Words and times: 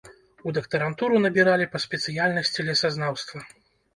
У 0.51 0.53
дактарантуру 0.57 1.19
набіралі 1.25 1.67
па 1.75 1.81
спецыяльнасці 1.85 2.65
лесазнаўства. 2.69 3.39